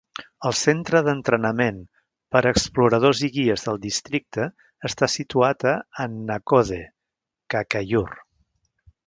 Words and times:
El 0.49 0.53
centre 0.59 1.01
d'entrenament 1.07 1.75
per 2.35 2.41
a 2.43 2.53
exploradors 2.53 3.21
i 3.27 3.29
guies 3.35 3.67
del 3.67 3.77
districte 3.83 4.49
està 4.91 5.11
situat 5.17 5.67
a 5.75 5.75
Annakode, 6.07 6.81
Kakkayur. 7.57 8.05